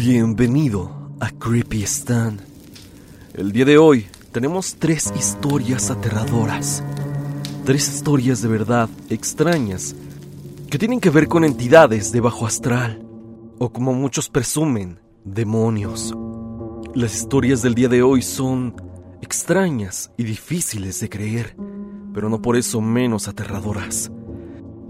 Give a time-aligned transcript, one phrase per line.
[0.00, 2.38] Bienvenido a Creepy Stan.
[3.34, 6.84] El día de hoy tenemos tres historias aterradoras.
[7.64, 9.96] Tres historias de verdad extrañas
[10.70, 13.02] que tienen que ver con entidades de bajo astral
[13.58, 16.14] o como muchos presumen, demonios.
[16.94, 18.80] Las historias del día de hoy son
[19.20, 21.56] extrañas y difíciles de creer,
[22.14, 24.12] pero no por eso menos aterradoras.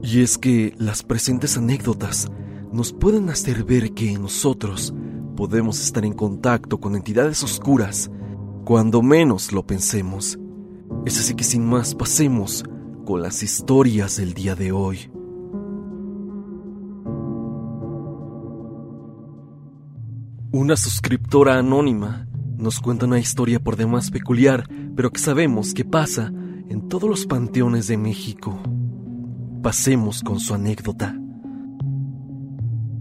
[0.02, 2.28] Y es que las presentes anécdotas
[2.78, 4.95] nos pueden hacer ver que nosotros
[5.34, 8.08] podemos estar en contacto con entidades oscuras
[8.64, 10.39] cuando menos lo pensemos.
[11.05, 12.62] Es así que sin más pasemos
[13.05, 15.11] con las historias del día de hoy.
[20.53, 26.33] Una suscriptora anónima nos cuenta una historia por demás peculiar, pero que sabemos que pasa
[26.69, 28.56] en todos los panteones de México.
[29.64, 31.19] Pasemos con su anécdota.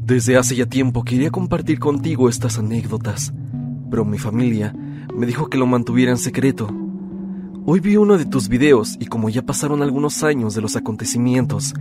[0.08, 3.34] Desde hace ya tiempo quería compartir contigo estas anécdotas,
[3.92, 4.74] pero mi familia
[5.14, 6.70] me dijo que lo mantuviera en secreto.
[7.66, 11.74] Hoy vi uno de tus videos y como ya pasaron algunos años de los acontecimientos,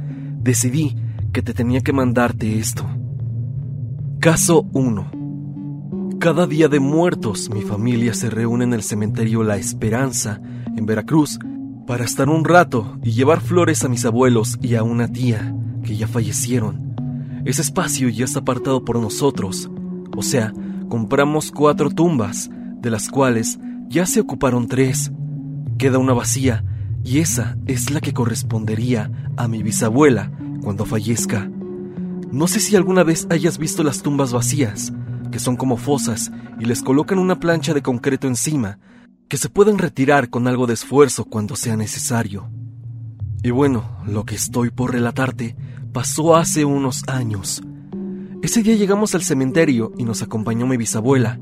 [0.43, 0.97] decidí
[1.33, 2.85] que te tenía que mandarte esto.
[4.19, 6.19] Caso 1.
[6.19, 10.41] Cada día de muertos mi familia se reúne en el cementerio La Esperanza,
[10.77, 11.39] en Veracruz,
[11.87, 15.97] para estar un rato y llevar flores a mis abuelos y a una tía que
[15.97, 16.96] ya fallecieron.
[17.47, 19.71] Ese espacio ya está apartado por nosotros,
[20.17, 20.53] o sea,
[20.89, 25.13] compramos cuatro tumbas, de las cuales ya se ocuparon tres.
[25.79, 26.65] Queda una vacía
[27.05, 31.49] y esa es la que correspondería a mi bisabuela cuando fallezca.
[32.33, 34.93] No sé si alguna vez hayas visto las tumbas vacías,
[35.31, 38.81] que son como fosas y les colocan una plancha de concreto encima,
[39.29, 42.51] que se pueden retirar con algo de esfuerzo cuando sea necesario.
[43.47, 45.55] Y bueno, lo que estoy por relatarte
[45.93, 47.63] pasó hace unos años.
[48.43, 51.39] Ese día llegamos al cementerio y nos acompañó mi bisabuela.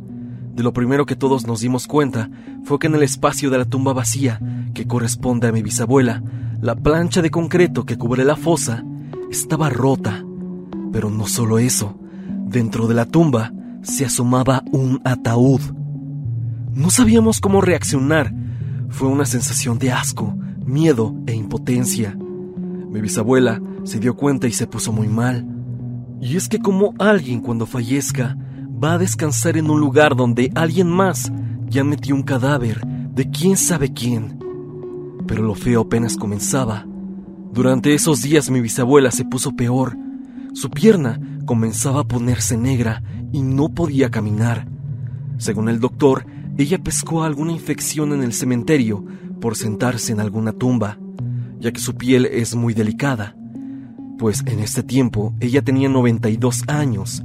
[0.54, 2.28] De lo primero que todos nos dimos cuenta
[2.62, 4.38] fue que en el espacio de la tumba vacía,
[4.75, 6.22] que corresponde a mi bisabuela,
[6.60, 8.84] la plancha de concreto que cubre la fosa
[9.31, 10.22] estaba rota.
[10.93, 11.98] Pero no solo eso,
[12.44, 13.50] dentro de la tumba
[13.81, 15.62] se asomaba un ataúd.
[16.75, 18.31] No sabíamos cómo reaccionar.
[18.91, 22.16] Fue una sensación de asco, miedo e impotencia.
[22.16, 25.47] Mi bisabuela se dio cuenta y se puso muy mal.
[26.20, 28.36] Y es que como alguien cuando fallezca
[28.82, 31.32] va a descansar en un lugar donde alguien más
[31.69, 34.38] ya metió un cadáver de quién sabe quién.
[35.26, 36.86] Pero lo feo apenas comenzaba.
[37.52, 39.96] Durante esos días mi bisabuela se puso peor.
[40.54, 43.02] Su pierna comenzaba a ponerse negra
[43.32, 44.66] y no podía caminar.
[45.38, 46.26] Según el doctor,
[46.56, 49.04] ella pescó alguna infección en el cementerio
[49.44, 50.97] por sentarse en alguna tumba,
[51.60, 53.37] ya que su piel es muy delicada
[54.19, 57.22] pues en este tiempo ella tenía 92 años.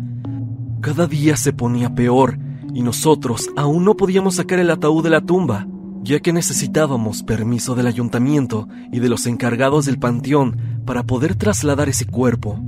[0.82, 2.38] Cada día se ponía peor
[2.74, 5.68] y nosotros aún no podíamos sacar el ataúd de la tumba,
[6.04, 11.88] ya que necesitábamos permiso del ayuntamiento y de los encargados del panteón para poder trasladar
[11.88, 12.60] ese cuerpo.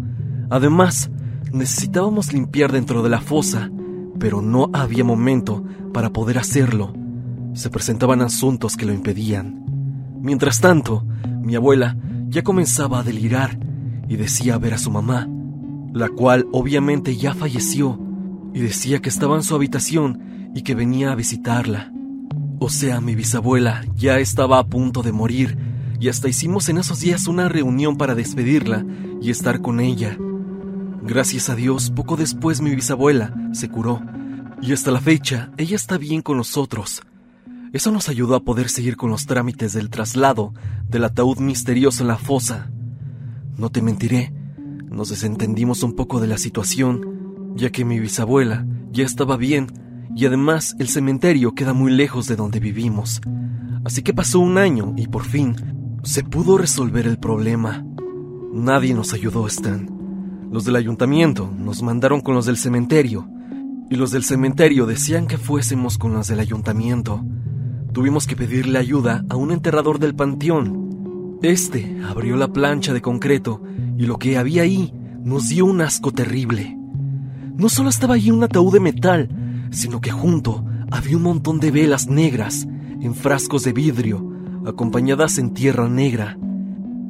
[0.49, 1.09] Además,
[1.51, 3.69] necesitábamos limpiar dentro de la fosa,
[4.17, 5.63] pero no había momento
[5.93, 6.93] para poder hacerlo.
[7.53, 9.63] Se presentaban asuntos que lo impedían.
[10.21, 11.05] Mientras tanto,
[11.41, 11.97] mi abuela
[12.29, 13.59] ya comenzaba a delirar
[14.07, 15.27] y decía ver a su mamá,
[15.93, 17.99] la cual obviamente ya falleció,
[18.53, 21.91] y decía que estaba en su habitación y que venía a visitarla.
[22.59, 25.57] O sea, mi bisabuela ya estaba a punto de morir,
[25.99, 28.85] y hasta hicimos en esos días una reunión para despedirla
[29.21, 30.17] y estar con ella.
[31.03, 34.01] Gracias a Dios, poco después mi bisabuela se curó,
[34.61, 37.01] y hasta la fecha ella está bien con nosotros.
[37.73, 40.53] Eso nos ayudó a poder seguir con los trámites del traslado
[40.89, 42.69] del ataúd misterioso en la fosa.
[43.57, 44.33] No te mentiré,
[44.89, 49.67] nos desentendimos un poco de la situación, ya que mi bisabuela ya estaba bien
[50.15, 53.21] y además el cementerio queda muy lejos de donde vivimos.
[53.85, 55.55] Así que pasó un año y por fin
[56.03, 57.85] se pudo resolver el problema.
[58.53, 59.87] Nadie nos ayudó, Stan.
[60.51, 63.29] Los del ayuntamiento nos mandaron con los del cementerio
[63.89, 67.23] y los del cementerio decían que fuésemos con los del ayuntamiento.
[67.93, 70.81] Tuvimos que pedirle ayuda a un enterrador del panteón
[71.41, 73.63] este abrió la plancha de concreto
[73.97, 74.93] y lo que había ahí
[75.23, 76.77] nos dio un asco terrible.
[77.55, 79.29] no solo estaba allí un ataúd de metal,
[79.71, 82.67] sino que junto había un montón de velas negras
[83.01, 84.23] en frascos de vidrio,
[84.67, 86.37] acompañadas en tierra negra.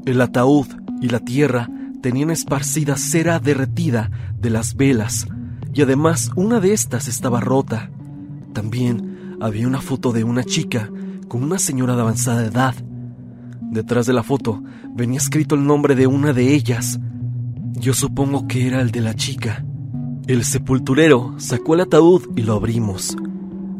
[0.05, 0.67] El ataúd
[1.01, 1.69] y la tierra
[2.01, 5.27] tenían esparcida cera derretida de las velas,
[5.73, 7.91] y además una de estas estaba rota.
[8.53, 9.10] También
[9.41, 10.89] había una foto de una chica
[11.27, 12.75] con una señora de avanzada edad.
[13.71, 14.61] Detrás de la foto
[14.93, 16.99] venía escrito el nombre de una de ellas.
[17.73, 19.65] Yo supongo que era el de la chica.
[20.27, 23.17] El sepulturero sacó el ataúd y lo abrimos.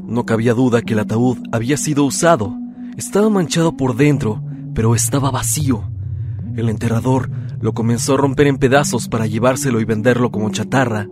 [0.07, 2.57] No cabía duda que el ataúd había sido usado.
[2.97, 4.43] Estaba manchado por dentro,
[4.73, 5.83] pero estaba vacío.
[6.55, 7.29] El enterrador
[7.61, 11.07] lo comenzó a romper en pedazos para llevárselo y venderlo como chatarra.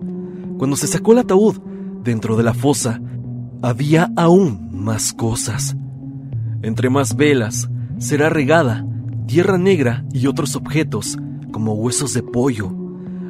[0.57, 1.59] Cuando se sacó el ataúd,
[2.03, 2.99] dentro de la fosa,
[3.61, 5.75] había aún más cosas.
[6.61, 8.85] Entre más velas, cera regada,
[9.27, 11.17] tierra negra y otros objetos,
[11.51, 12.73] como huesos de pollo.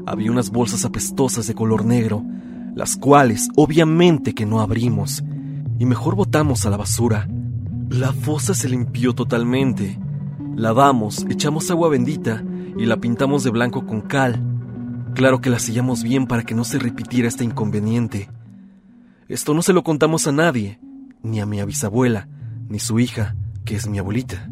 [0.06, 2.24] Había unas bolsas apestosas de color negro,
[2.76, 5.24] las cuales obviamente que no abrimos,
[5.80, 7.28] y mejor botamos a la basura.
[7.90, 10.00] La fosa se limpió totalmente.
[10.56, 12.44] Lavamos, echamos agua bendita
[12.78, 14.44] y la pintamos de blanco con cal.
[15.16, 18.30] Claro que la sellamos bien para que no se repitiera este inconveniente.
[19.30, 20.80] Esto no se lo contamos a nadie,
[21.22, 22.28] ni a mi bisabuela,
[22.68, 24.50] ni su hija, que es mi abuelita.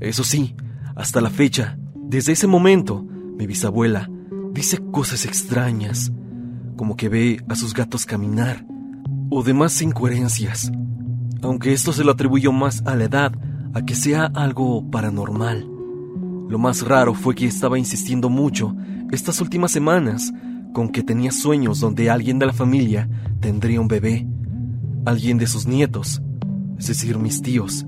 [0.00, 0.56] Eso sí,
[0.96, 4.10] hasta la fecha, desde ese momento, mi bisabuela
[4.52, 6.10] dice cosas extrañas,
[6.76, 8.66] como que ve a sus gatos caminar,
[9.30, 10.72] o demás incoherencias,
[11.40, 13.32] aunque esto se lo atribuyó más a la edad,
[13.74, 15.68] a que sea algo paranormal.
[16.48, 18.74] Lo más raro fue que estaba insistiendo mucho
[19.12, 20.32] estas últimas semanas
[20.72, 23.08] con que tenía sueños donde alguien de la familia
[23.40, 24.26] tendría un bebé,
[25.04, 26.22] alguien de sus nietos,
[26.78, 27.86] es decir, mis tíos.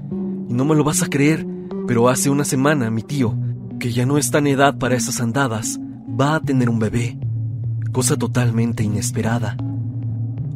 [0.49, 1.47] Y no me lo vas a creer,
[1.87, 3.37] pero hace una semana mi tío,
[3.79, 7.19] que ya no está en edad para esas andadas, va a tener un bebé.
[7.93, 9.57] Cosa totalmente inesperada.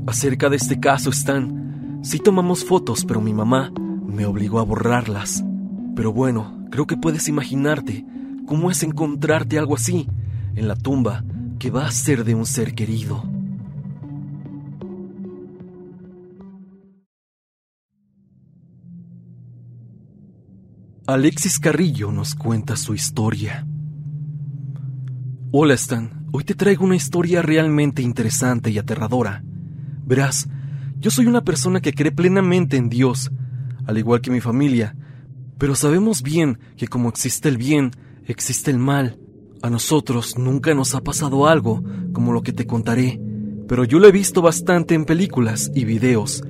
[0.07, 3.73] Acerca de este caso están, sí tomamos fotos, pero mi mamá
[4.07, 5.45] me obligó a borrarlas.
[5.95, 8.05] Pero bueno, Creo que puedes imaginarte
[8.47, 10.09] cómo es encontrarte algo así
[10.55, 11.25] en la tumba
[11.59, 13.25] que va a ser de un ser querido.
[21.07, 23.65] Alexis Carrillo nos cuenta su historia.
[25.53, 29.43] Hola Stan, hoy te traigo una historia realmente interesante y aterradora.
[30.05, 30.49] Verás,
[30.99, 33.31] yo soy una persona que cree plenamente en Dios,
[33.87, 34.97] al igual que mi familia,
[35.59, 37.93] pero sabemos bien que como existe el bien,
[38.27, 39.19] existe el mal.
[39.63, 41.83] A nosotros nunca nos ha pasado algo
[42.13, 43.21] como lo que te contaré,
[43.69, 46.43] pero yo lo he visto bastante en películas y videos.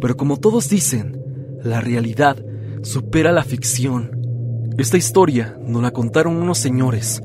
[0.00, 1.20] Pero como todos dicen,
[1.62, 2.36] la realidad
[2.82, 4.10] supera la ficción.
[4.78, 7.22] Esta historia nos la contaron unos señores.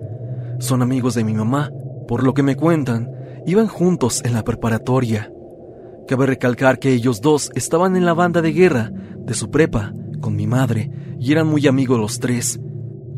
[0.59, 1.71] Son amigos de mi mamá,
[2.07, 3.09] por lo que me cuentan,
[3.45, 5.31] iban juntos en la preparatoria.
[6.07, 8.91] Cabe recalcar que ellos dos estaban en la banda de guerra
[9.25, 12.59] de su prepa con mi madre y eran muy amigos los tres.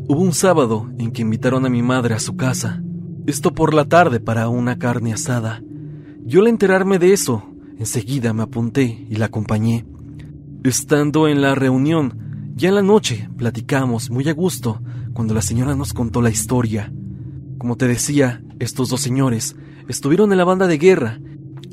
[0.06, 2.82] Hubo un sábado en que invitaron a mi madre a su casa,
[3.26, 5.62] esto por la tarde para una carne asada.
[6.26, 7.42] Yo al enterarme de eso,
[7.78, 9.86] enseguida me apunté y la acompañé.
[10.62, 14.82] Estando en la reunión, ya en la noche platicamos muy a gusto
[15.14, 16.92] cuando la señora nos contó la historia.
[17.56, 19.56] Como te decía, estos dos señores
[19.88, 21.18] estuvieron en la banda de guerra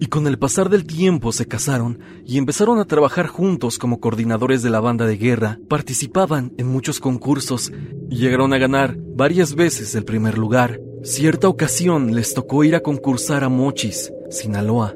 [0.01, 4.63] y con el pasar del tiempo se casaron y empezaron a trabajar juntos como coordinadores
[4.63, 7.71] de la banda de guerra, participaban en muchos concursos
[8.09, 10.81] y llegaron a ganar varias veces el primer lugar.
[11.03, 14.95] Cierta ocasión les tocó ir a concursar a Mochis, Sinaloa.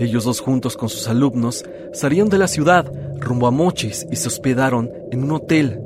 [0.00, 4.26] Ellos dos juntos con sus alumnos salieron de la ciudad rumbo a Mochis y se
[4.26, 5.78] hospedaron en un hotel.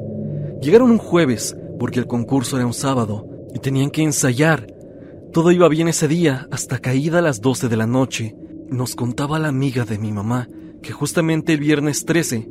[0.63, 4.67] Llegaron un jueves porque el concurso era un sábado y tenían que ensayar
[5.33, 8.35] todo iba bien ese día hasta caída a las 12 de la noche.
[8.71, 10.49] Nos contaba la amiga de mi mamá
[10.83, 12.49] que justamente el viernes 13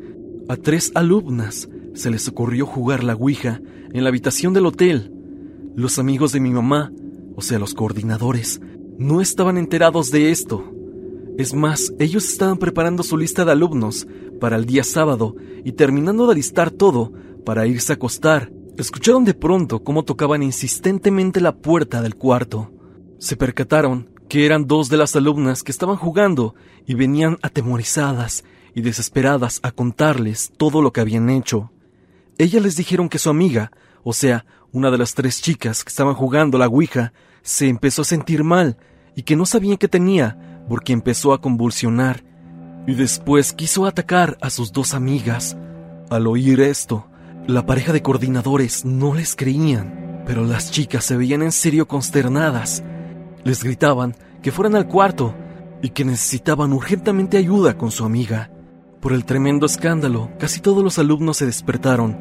[0.47, 5.11] a tres alumnas se les ocurrió jugar la Ouija en la habitación del hotel.
[5.75, 6.91] Los amigos de mi mamá,
[7.35, 8.61] o sea, los coordinadores,
[8.97, 10.63] no estaban enterados de esto.
[11.37, 14.07] Es más, ellos estaban preparando su lista de alumnos
[14.39, 17.11] para el día sábado y terminando de listar todo
[17.43, 22.71] para irse a acostar Escucharon de pronto cómo tocaban insistentemente la puerta del cuarto.
[23.17, 26.53] Se percataron que eran dos de las alumnas que estaban jugando
[26.85, 28.43] y venían atemorizadas
[28.75, 31.71] y desesperadas a contarles todo lo que habían hecho.
[32.37, 33.71] Ellas les dijeron que su amiga,
[34.03, 38.05] o sea, una de las tres chicas que estaban jugando la Ouija, se empezó a
[38.05, 38.77] sentir mal
[39.15, 42.23] y que no sabían qué tenía porque empezó a convulsionar
[42.85, 45.57] y después quiso atacar a sus dos amigas.
[46.11, 47.07] Al oír esto,
[47.47, 52.83] la pareja de coordinadores no les creían, pero las chicas se veían en serio consternadas.
[53.45, 55.33] Les gritaban que fueran al cuarto
[55.81, 58.51] y que necesitaban urgentemente ayuda con su amiga.
[58.99, 62.17] Por el tremendo escándalo, casi todos los alumnos se despertaron.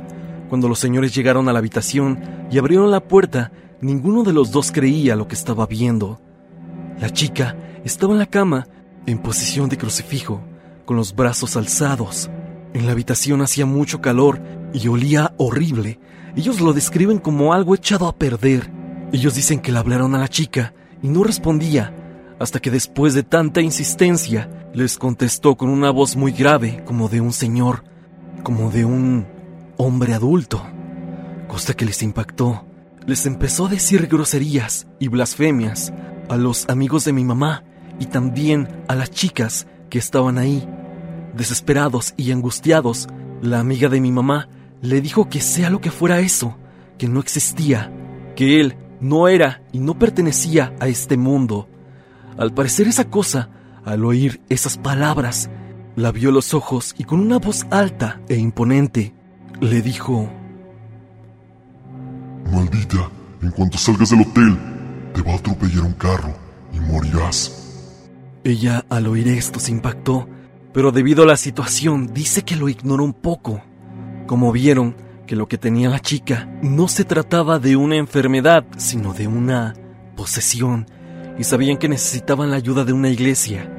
[0.48, 2.20] Cuando los señores llegaron a la habitación
[2.52, 6.20] y abrieron la puerta, ninguno de los dos creía lo que estaba viendo.
[7.00, 8.68] La chica estaba en la cama,
[9.06, 10.40] en posición de crucifijo,
[10.84, 12.30] con los brazos alzados.
[12.76, 14.42] En la habitación hacía mucho calor
[14.74, 15.98] y olía horrible.
[16.36, 18.70] Ellos lo describen como algo echado a perder.
[19.14, 21.94] Ellos dicen que le hablaron a la chica y no respondía,
[22.38, 27.22] hasta que después de tanta insistencia les contestó con una voz muy grave, como de
[27.22, 27.82] un señor,
[28.42, 29.26] como de un
[29.78, 30.62] hombre adulto,
[31.48, 32.66] cosa que les impactó.
[33.06, 35.94] Les empezó a decir groserías y blasfemias
[36.28, 37.64] a los amigos de mi mamá
[37.98, 40.68] y también a las chicas que estaban ahí.
[41.36, 43.08] Desesperados y angustiados,
[43.42, 44.48] la amiga de mi mamá
[44.80, 46.56] le dijo que sea lo que fuera eso,
[46.98, 47.92] que no existía,
[48.34, 51.68] que él no era y no pertenecía a este mundo.
[52.38, 53.50] Al parecer esa cosa,
[53.84, 55.50] al oír esas palabras,
[55.94, 59.14] la vio los ojos y con una voz alta e imponente
[59.60, 60.30] le dijo,
[62.52, 63.10] Maldita,
[63.42, 64.56] en cuanto salgas del hotel,
[65.14, 66.34] te va a atropellar un carro
[66.72, 67.62] y morirás.
[68.44, 70.28] Ella al oír esto se impactó,
[70.76, 73.62] pero debido a la situación dice que lo ignoró un poco.
[74.26, 74.94] Como vieron
[75.26, 79.72] que lo que tenía la chica no se trataba de una enfermedad, sino de una
[80.16, 80.86] posesión,
[81.38, 83.72] y sabían que necesitaban la ayuda de una iglesia.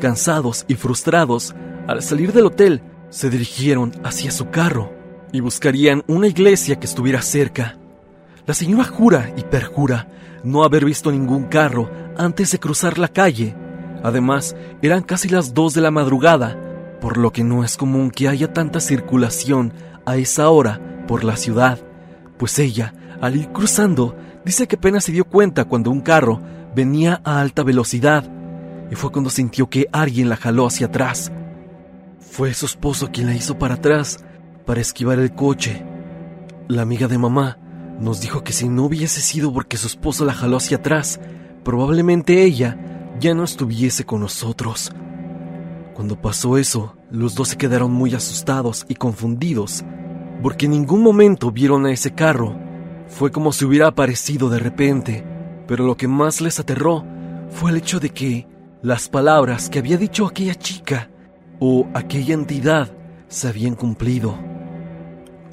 [0.00, 1.56] Cansados y frustrados,
[1.88, 4.92] al salir del hotel, se dirigieron hacia su carro
[5.32, 7.80] y buscarían una iglesia que estuviera cerca.
[8.46, 10.06] La señora jura y perjura
[10.44, 13.56] no haber visto ningún carro antes de cruzar la calle.
[14.02, 16.56] Además, eran casi las dos de la madrugada,
[17.00, 19.72] por lo que no es común que haya tanta circulación
[20.06, 21.78] a esa hora por la ciudad,
[22.38, 26.40] pues ella, al ir cruzando, dice que apenas se dio cuenta cuando un carro
[26.74, 28.24] venía a alta velocidad,
[28.90, 31.32] y fue cuando sintió que alguien la jaló hacia atrás.
[32.20, 34.24] Fue su esposo quien la hizo para atrás,
[34.64, 35.84] para esquivar el coche.
[36.68, 37.58] La amiga de mamá
[38.00, 41.20] nos dijo que si no hubiese sido porque su esposo la jaló hacia atrás,
[41.64, 42.78] probablemente ella
[43.20, 44.92] ya no estuviese con nosotros.
[45.94, 49.84] Cuando pasó eso, los dos se quedaron muy asustados y confundidos,
[50.42, 52.56] porque en ningún momento vieron a ese carro.
[53.08, 55.24] Fue como si hubiera aparecido de repente,
[55.66, 57.04] pero lo que más les aterró
[57.50, 58.46] fue el hecho de que
[58.82, 61.10] las palabras que había dicho aquella chica
[61.58, 62.92] o aquella entidad
[63.26, 64.38] se habían cumplido.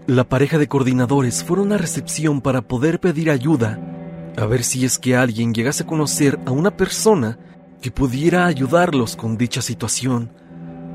[0.05, 3.79] La pareja de coordinadores fueron a recepción para poder pedir ayuda,
[4.37, 7.39] a ver si es que alguien llegase a conocer a una persona
[7.85, 10.31] que pudiera ayudarlos con dicha situación.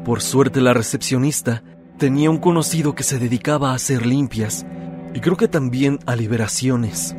[0.05, 1.63] Por suerte la recepcionista
[1.99, 4.67] tenía un conocido que se dedicaba a hacer limpias
[5.15, 7.15] y creo que también a liberaciones.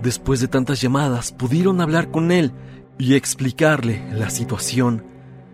[0.00, 2.52] Después de tantas llamadas pudieron hablar con él
[2.98, 5.04] y explicarle la situación.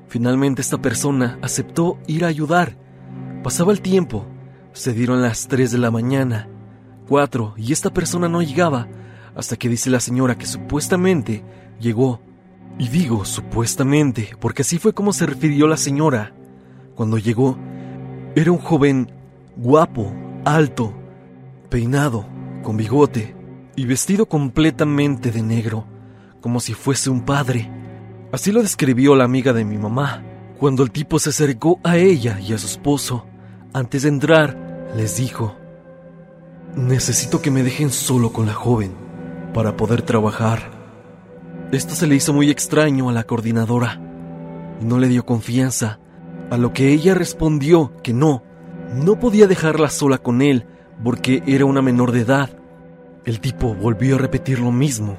[0.06, 2.76] Finalmente esta persona aceptó ir a ayudar.
[3.42, 4.26] Pasaba el tiempo
[4.74, 6.46] se dieron las 3 de la mañana,
[7.08, 8.86] 4, y esta persona no llegaba,
[9.34, 11.42] hasta que dice la señora que supuestamente
[11.80, 12.20] llegó.
[12.78, 16.32] Y digo supuestamente, porque así fue como se refirió la señora.
[16.94, 17.56] Cuando llegó,
[18.34, 19.10] era un joven
[19.56, 20.12] guapo,
[20.44, 20.92] alto,
[21.70, 22.26] peinado,
[22.62, 23.34] con bigote
[23.76, 25.86] y vestido completamente de negro,
[26.40, 27.70] como si fuese un padre.
[28.30, 30.22] Así lo describió la amiga de mi mamá,
[30.58, 33.24] cuando el tipo se acercó a ella y a su esposo.
[33.72, 35.56] Antes de entrar, les dijo,
[36.74, 38.92] necesito que me dejen solo con la joven
[39.54, 40.75] para poder trabajar.
[41.72, 44.00] Esto se le hizo muy extraño a la coordinadora
[44.80, 45.98] y no le dio confianza,
[46.50, 48.44] a lo que ella respondió que no,
[48.94, 50.64] no podía dejarla sola con él
[51.02, 52.50] porque era una menor de edad.
[53.24, 55.16] El tipo volvió a repetir lo mismo,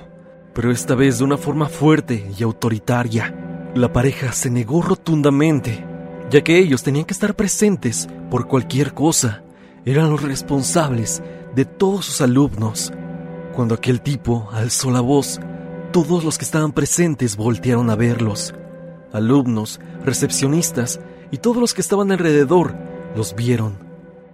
[0.54, 3.36] pero esta vez de una forma fuerte y autoritaria.
[3.76, 5.86] La pareja se negó rotundamente,
[6.30, 9.44] ya que ellos tenían que estar presentes por cualquier cosa
[9.86, 11.22] eran los responsables
[11.56, 12.92] de todos sus alumnos.
[13.54, 15.40] Cuando aquel tipo alzó la voz,
[15.92, 18.54] todos los que estaban presentes voltearon a verlos.
[19.14, 21.00] Alumnos, recepcionistas
[21.32, 22.76] y todos los que estaban alrededor
[23.16, 23.78] los vieron.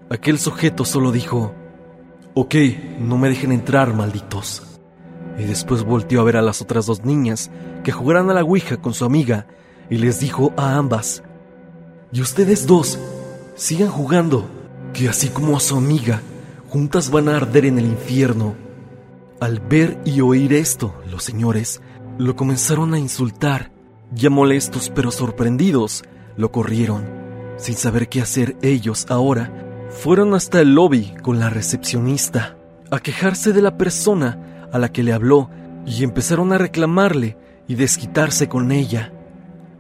[0.10, 1.54] Aquel sujeto solo dijo,
[2.36, 2.56] Ok,
[3.00, 4.64] no me dejen entrar, malditos.
[5.38, 7.52] Y después volteó a ver a las otras dos niñas
[7.84, 9.48] que jugaran a la Ouija con su amiga
[9.90, 11.24] y les dijo a ambas,
[12.12, 13.00] Y ustedes dos,
[13.56, 14.50] sigan jugando
[14.94, 16.22] que así como a su amiga,
[16.70, 18.56] juntas van a arder en el infierno.
[19.40, 21.82] Al ver y oír esto, los señores
[22.18, 23.72] lo comenzaron a insultar.
[24.14, 26.04] Ya molestos pero sorprendidos,
[26.38, 27.06] lo corrieron.
[27.58, 32.58] Sin saber qué hacer ellos ahora, fueron hasta el lobby con la recepcionista,
[32.92, 35.50] a quejarse de la persona a la que le habló
[35.86, 37.38] y empezaron a reclamarle
[37.68, 39.14] y desquitarse con ella.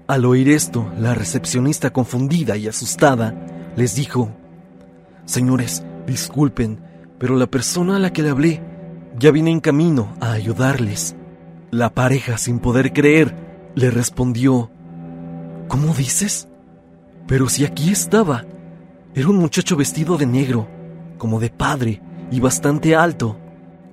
[0.07, 3.35] Al oír esto, la recepcionista confundida y asustada
[3.75, 4.31] les dijo,
[5.25, 6.79] Señores, disculpen,
[7.17, 8.61] pero la persona a la que le hablé
[9.17, 11.15] ya viene en camino a ayudarles.
[11.71, 13.35] La pareja, sin poder creer,
[13.75, 14.69] le respondió,
[15.67, 16.47] ¿Cómo dices?
[17.27, 18.45] Pero si aquí estaba.
[19.15, 20.67] Era un muchacho vestido de negro,
[21.17, 22.01] como de padre,
[22.31, 23.37] y bastante alto.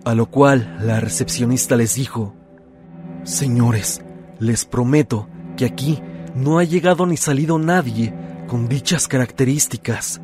[0.05, 2.35] A lo cual la recepcionista les dijo,
[3.23, 4.03] Señores,
[4.39, 6.03] les prometo que aquí
[6.35, 8.15] no ha llegado ni salido nadie
[8.49, 10.21] con dichas características.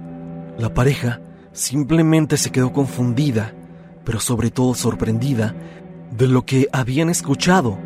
[0.58, 1.20] La pareja
[1.52, 3.52] simplemente se quedó confundida,
[4.06, 5.54] pero sobre todo sorprendida
[6.16, 7.76] de lo que habían escuchado,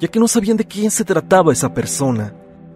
[0.00, 2.34] ya que no sabían de quién se trataba esa persona.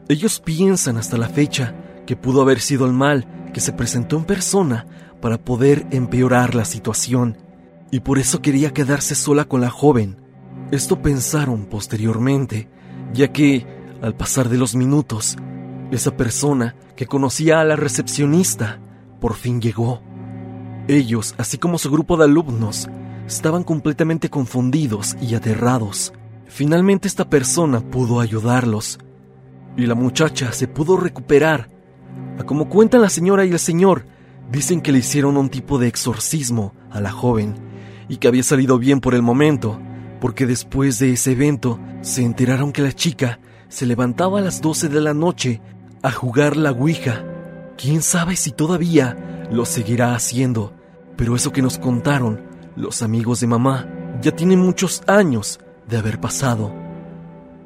[0.09, 1.75] Ellos piensan hasta la fecha
[2.07, 4.87] que pudo haber sido el mal que se presentó en persona
[5.21, 7.39] para poder empeorar la situación,
[7.91, 10.19] y por eso quería quedarse sola con la joven.
[10.71, 12.69] Esto pensaron posteriormente,
[13.15, 13.67] ya que,
[14.03, 15.37] al pasar de los minutos,
[15.91, 18.79] esa persona que conocía a la recepcionista
[19.21, 20.03] por fin llegó.
[20.89, 22.89] Ellos, así como su grupo de alumnos,
[23.27, 26.13] estaban completamente confundidos y aterrados.
[26.47, 28.99] Finalmente esta persona pudo ayudarlos,
[29.77, 31.69] y la muchacha se pudo recuperar.
[32.39, 34.05] A como cuentan la señora y el señor,
[34.51, 37.55] dicen que le hicieron un tipo de exorcismo a la joven,
[38.09, 39.81] y que había salido bien por el momento,
[40.21, 44.89] porque después de ese evento se enteraron que la chica se levantaba a las 12
[44.89, 45.61] de la noche
[46.03, 47.25] a jugar la Ouija.
[47.79, 50.73] Quién sabe si todavía lo seguirá haciendo,
[51.17, 52.41] pero eso que nos contaron
[52.77, 53.89] los amigos de mamá
[54.23, 56.75] ya tienen muchos años de haber pasado.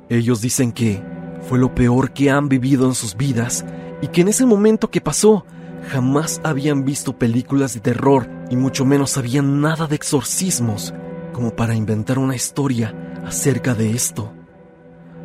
[0.08, 1.02] Ellos dicen que
[1.42, 3.64] fue lo peor que han vivido en sus vidas
[4.00, 5.44] y que en ese momento que pasó
[5.90, 10.94] jamás habían visto películas de terror y mucho menos sabían nada de exorcismos
[11.32, 12.94] como para inventar una historia
[13.26, 14.32] acerca de esto.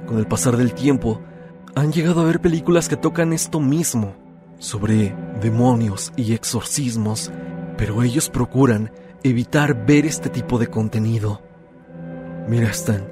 [0.07, 1.21] Con el pasar del tiempo,
[1.75, 4.15] han llegado a ver películas que tocan esto mismo,
[4.57, 7.31] sobre demonios y exorcismos,
[7.77, 8.91] pero ellos procuran
[9.23, 11.41] evitar ver este tipo de contenido.
[12.47, 13.07] Mira, Stan,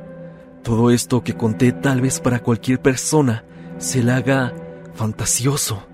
[0.64, 3.46] todo esto que conté tal vez para cualquier persona
[3.78, 4.54] se le haga
[4.94, 5.86] fantasioso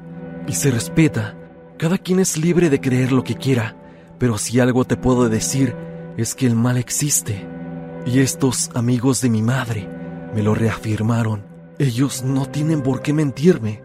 [0.48, 1.36] y se respeta.
[1.78, 3.76] Cada quien es libre de creer lo que quiera,
[4.18, 5.76] pero si algo te puedo decir
[6.18, 7.48] es que el mal existe.
[8.06, 9.90] Y estos amigos de mi madre
[10.34, 11.46] me lo reafirmaron.
[11.80, 13.84] Ellos no tienen por qué mentirme.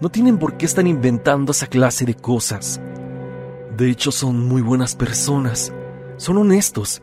[0.00, 2.80] No tienen por qué estar inventando esa clase de cosas.
[3.76, 5.74] De hecho, son muy buenas personas.
[6.16, 7.02] Son honestos.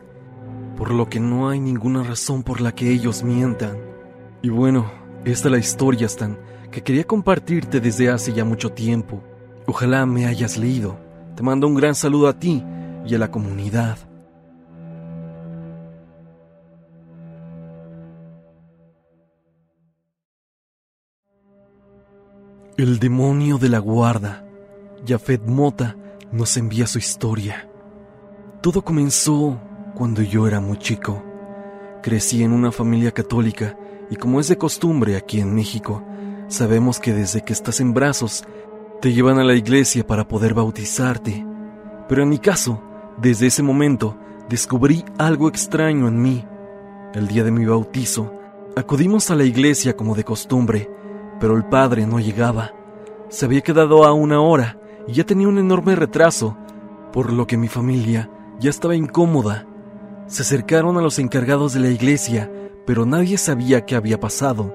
[0.76, 3.78] Por lo que no hay ninguna razón por la que ellos mientan.
[4.42, 4.90] Y bueno,
[5.24, 6.38] esta es la historia, Stan,
[6.72, 9.22] que quería compartirte desde hace ya mucho tiempo.
[9.66, 10.98] Ojalá me hayas leído.
[11.36, 12.64] Te mando un gran saludo a ti
[13.06, 14.07] y a la comunidad.
[22.78, 24.44] El demonio de la guarda,
[25.04, 25.96] Jafet Mota,
[26.30, 27.68] nos envía su historia.
[28.60, 29.60] Todo comenzó
[29.96, 31.20] cuando yo era muy chico.
[32.04, 33.76] Crecí en una familia católica
[34.10, 36.04] y como es de costumbre aquí en México,
[36.46, 38.44] sabemos que desde que estás en brazos
[39.00, 41.44] te llevan a la iglesia para poder bautizarte.
[42.08, 42.80] Pero en mi caso,
[43.20, 44.16] desde ese momento,
[44.48, 46.44] descubrí algo extraño en mí.
[47.12, 48.32] El día de mi bautizo,
[48.76, 50.88] acudimos a la iglesia como de costumbre,
[51.40, 52.72] pero el padre no llegaba.
[53.28, 56.56] Se había quedado a una hora y ya tenía un enorme retraso,
[57.12, 59.66] por lo que mi familia ya estaba incómoda.
[60.26, 62.50] Se acercaron a los encargados de la iglesia,
[62.86, 64.74] pero nadie sabía qué había pasado.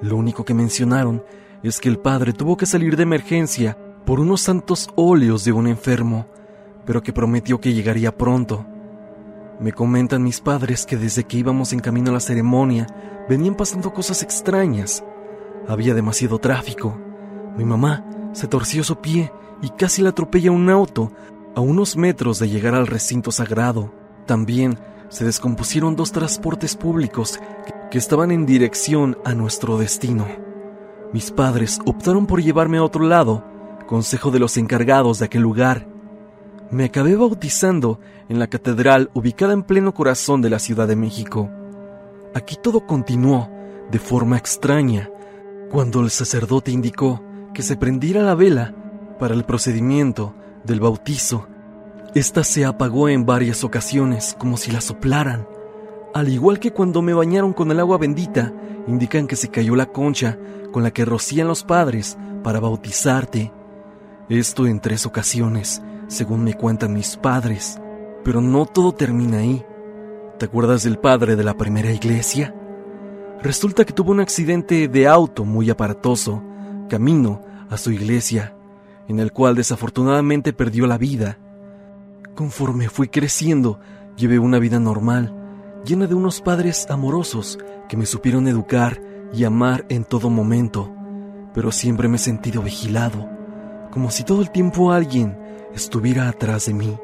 [0.00, 1.22] Lo único que mencionaron
[1.62, 5.66] es que el padre tuvo que salir de emergencia por unos santos óleos de un
[5.66, 6.26] enfermo,
[6.86, 8.66] pero que prometió que llegaría pronto.
[9.60, 12.86] Me comentan mis padres que desde que íbamos en camino a la ceremonia
[13.28, 15.04] venían pasando cosas extrañas.
[15.68, 16.98] Había demasiado tráfico.
[17.56, 21.12] Mi mamá se torció su pie y casi la atropella un auto
[21.54, 23.92] a unos metros de llegar al recinto sagrado.
[24.26, 27.40] También se descompusieron dos transportes públicos
[27.90, 30.26] que estaban en dirección a nuestro destino.
[31.12, 33.44] Mis padres optaron por llevarme a otro lado,
[33.86, 35.88] consejo de los encargados de aquel lugar.
[36.70, 41.50] Me acabé bautizando en la catedral ubicada en pleno corazón de la Ciudad de México.
[42.32, 43.50] Aquí todo continuó
[43.90, 45.10] de forma extraña
[45.70, 47.22] cuando el sacerdote indicó
[47.54, 48.74] que se prendiera la vela
[49.18, 51.46] para el procedimiento del bautizo.
[52.14, 55.46] Esta se apagó en varias ocasiones como si la soplaran.
[56.12, 58.52] Al igual que cuando me bañaron con el agua bendita,
[58.88, 60.36] indican que se cayó la concha
[60.72, 63.52] con la que rocían los padres para bautizarte.
[64.28, 67.80] Esto en tres ocasiones, según me cuentan mis padres.
[68.24, 69.64] Pero no todo termina ahí.
[70.38, 72.54] ¿Te acuerdas del padre de la primera iglesia?
[73.42, 76.42] Resulta que tuvo un accidente de auto muy aparatoso,
[76.90, 78.54] camino a su iglesia,
[79.08, 81.38] en el cual desafortunadamente perdió la vida.
[82.34, 83.80] Conforme fui creciendo,
[84.14, 85.34] llevé una vida normal,
[85.86, 89.00] llena de unos padres amorosos que me supieron educar
[89.32, 90.92] y amar en todo momento,
[91.54, 93.26] pero siempre me he sentido vigilado,
[93.90, 95.38] como si todo el tiempo alguien
[95.74, 96.94] estuviera atrás de mí.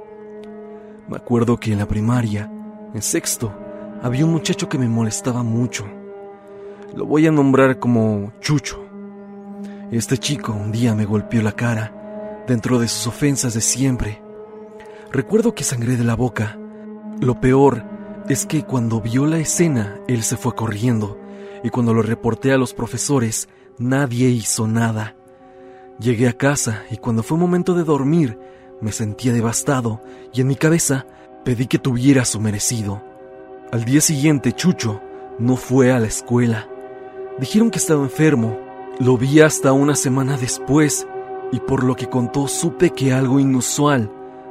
[1.08, 2.52] Me acuerdo que en la primaria,
[2.92, 3.54] en sexto,
[4.02, 5.86] había un muchacho que me molestaba mucho.
[6.94, 8.84] Lo voy a nombrar como Chucho.
[9.90, 14.22] Este chico un día me golpeó la cara, dentro de sus ofensas de siempre.
[15.12, 16.58] Recuerdo que sangré de la boca.
[17.20, 17.84] Lo peor
[18.28, 21.18] es que cuando vio la escena, él se fue corriendo,
[21.62, 25.16] y cuando lo reporté a los profesores, nadie hizo nada.
[25.98, 28.38] Llegué a casa y cuando fue momento de dormir,
[28.80, 30.02] me sentía devastado
[30.34, 31.06] y en mi cabeza
[31.44, 33.02] pedí que tuviera su merecido.
[33.72, 35.00] Al día siguiente, Chucho
[35.38, 36.68] no fue a la escuela.
[37.38, 38.58] Dijeron que estaba enfermo.
[38.98, 41.06] Lo vi hasta una semana después
[41.52, 44.10] y por lo que contó supe que algo inusual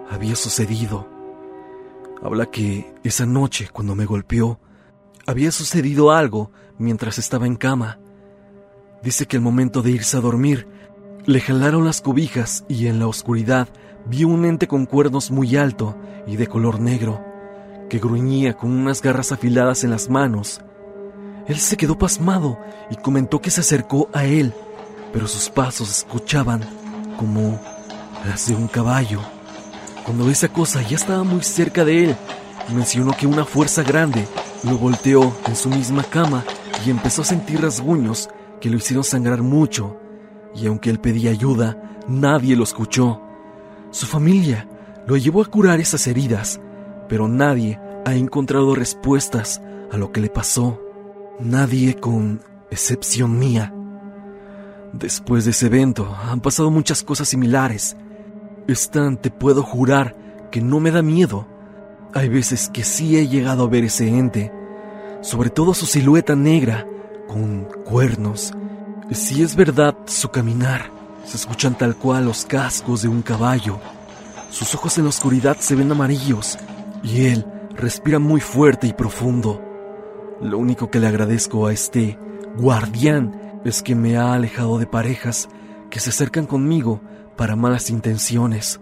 [0.10, 1.08] había sucedido.
[2.22, 4.60] Habla que esa noche, cuando me golpeó,
[5.26, 8.00] había sucedido algo mientras estaba en cama.
[9.02, 10.68] Dice que al momento de irse a dormir,
[11.26, 13.68] le jalaron las cobijas y en la oscuridad
[14.06, 17.24] vio un ente con cuernos muy alto y de color negro,
[17.90, 20.62] que gruñía con unas garras afiladas en las manos.
[21.48, 24.54] Él se quedó pasmado y comentó que se acercó a él,
[25.14, 26.62] pero sus pasos escuchaban
[27.18, 27.60] como
[28.26, 29.22] las de un caballo.
[30.04, 32.16] Cuando esa cosa ya estaba muy cerca de él,
[32.74, 34.28] mencionó que una fuerza grande
[34.64, 36.44] lo volteó en su misma cama
[36.86, 38.30] y empezó a sentir rasguños
[38.60, 39.98] que lo hicieron sangrar mucho,
[40.56, 41.78] y aunque él pedía ayuda,
[42.08, 43.22] nadie lo escuchó.
[43.92, 44.68] Su familia
[45.06, 46.60] lo llevó a curar esas heridas,
[47.08, 50.85] pero nadie ha encontrado respuestas a lo que le pasó.
[51.40, 53.74] Nadie con excepción mía.
[54.94, 57.98] Después de ese evento han pasado muchas cosas similares.
[58.68, 60.16] Stan, te puedo jurar
[60.50, 61.46] que no me da miedo.
[62.14, 64.54] Hay veces que sí he llegado a ver ese ente,
[65.20, 66.88] sobre todo su silueta negra,
[67.28, 68.54] con cuernos.
[69.12, 70.90] Si es verdad su caminar,
[71.26, 73.78] se escuchan tal cual los cascos de un caballo.
[74.52, 76.58] Sus ojos en la oscuridad se ven amarillos
[77.04, 79.65] y él respira muy fuerte y profundo.
[80.42, 82.18] Lo único que le agradezco a este
[82.58, 85.48] guardián es que me ha alejado de parejas
[85.90, 87.02] que se acercan conmigo
[87.38, 88.80] para malas intenciones.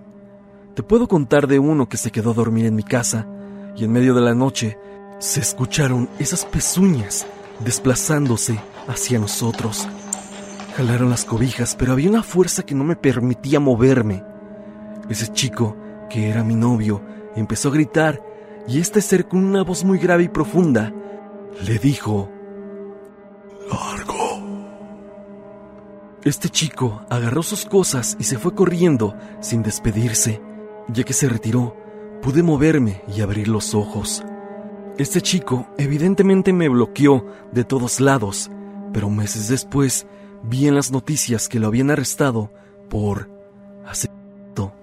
[0.73, 3.27] Te puedo contar de uno que se quedó a dormir en mi casa
[3.75, 4.77] y en medio de la noche
[5.19, 7.27] se escucharon esas pezuñas
[7.63, 9.87] desplazándose hacia nosotros.
[10.75, 14.23] Jalaron las cobijas, pero había una fuerza que no me permitía moverme.
[15.07, 15.77] Ese chico,
[16.09, 17.01] que era mi novio,
[17.35, 18.21] empezó a gritar
[18.67, 20.91] y este ser con una voz muy grave y profunda
[21.61, 22.29] le dijo,
[23.69, 24.13] Largo.
[26.23, 30.41] Este chico agarró sus cosas y se fue corriendo sin despedirse.
[30.87, 31.75] Ya que se retiró,
[32.21, 34.23] pude moverme y abrir los ojos.
[34.97, 38.49] Este chico evidentemente me bloqueó de todos lados,
[38.93, 40.05] pero meses después
[40.43, 42.51] Vi en las noticias que lo habían arrestado
[42.89, 43.29] por
[43.85, 44.73] asesinato.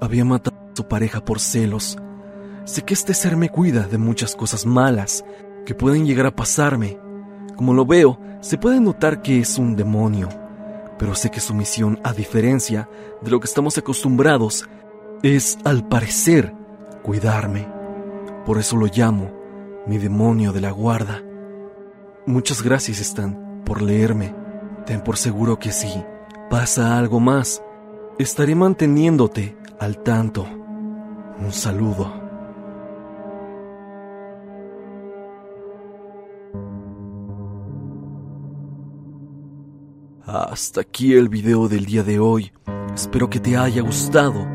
[0.00, 1.98] Había matado a su pareja por celos.
[2.64, 5.24] Sé que este ser me cuida de muchas cosas malas
[5.66, 6.98] que pueden llegar a pasarme.
[7.56, 10.30] Como lo veo, se puede notar que es un demonio,
[10.98, 12.88] pero sé que su misión, a diferencia
[13.20, 14.66] de lo que estamos acostumbrados,
[15.22, 16.54] es, al parecer,
[17.02, 17.68] cuidarme.
[18.46, 19.30] Por eso lo llamo
[19.86, 21.22] mi demonio de la guarda.
[22.26, 24.34] Muchas gracias, Stan, por leerme.
[24.84, 25.88] Ten por seguro que si
[26.50, 27.62] pasa algo más,
[28.18, 30.46] estaré manteniéndote al tanto.
[31.38, 32.25] Un saludo.
[40.44, 42.52] Hasta aquí el video del día de hoy.
[42.94, 44.46] Espero que te haya gustado.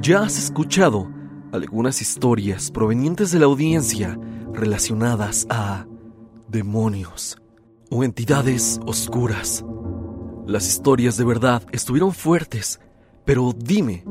[0.00, 1.08] Ya has escuchado
[1.52, 4.18] algunas historias provenientes de la audiencia
[4.52, 5.86] relacionadas a
[6.48, 7.36] demonios
[7.88, 9.64] o entidades oscuras.
[10.44, 12.80] Las historias de verdad estuvieron fuertes,
[13.24, 14.04] pero dime,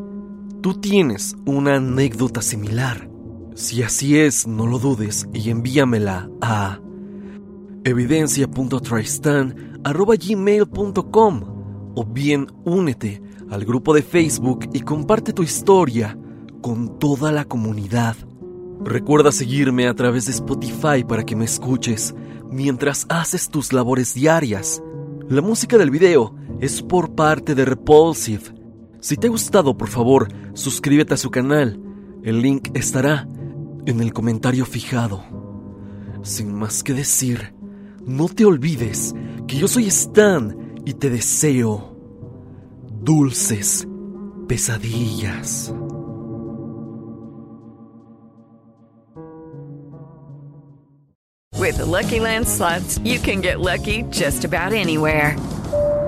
[0.62, 3.10] ¿tú tienes una anécdota similar?
[3.54, 6.80] Si así es, no lo dudes y envíamela a
[9.83, 11.41] evidencia.tristan.gmail.com
[11.95, 16.17] o bien únete al grupo de Facebook y comparte tu historia
[16.61, 18.15] con toda la comunidad.
[18.83, 22.15] Recuerda seguirme a través de Spotify para que me escuches
[22.49, 24.81] mientras haces tus labores diarias.
[25.27, 28.55] La música del video es por parte de Repulsive.
[28.99, 31.79] Si te ha gustado, por favor, suscríbete a su canal.
[32.23, 33.27] El link estará
[33.85, 35.23] en el comentario fijado.
[36.23, 37.53] Sin más que decir,
[38.05, 39.13] no te olvides
[39.51, 41.93] que yo soy Stan y te deseo
[43.03, 43.85] dulces
[44.47, 45.73] pesadillas.
[51.59, 55.35] With the Lucky Land slots, you can get lucky just about anywhere.